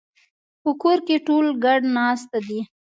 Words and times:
په 0.61 0.71
کور 0.81 0.97
کې 1.07 1.15
ټول 1.27 1.45
ګډ 1.63 1.81
ناست 1.97 2.31
دي 2.47 2.59